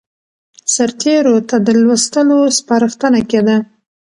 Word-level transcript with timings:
سرتېرو 0.73 1.35
ته 1.49 1.57
د 1.65 1.67
لوستلو 1.81 2.39
سپارښتنه 2.57 3.19
کېده. 3.29 3.57